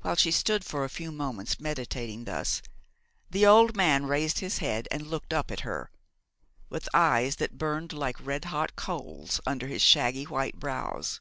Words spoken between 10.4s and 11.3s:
brows.